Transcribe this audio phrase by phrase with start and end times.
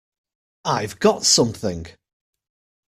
[0.65, 1.85] I've got something!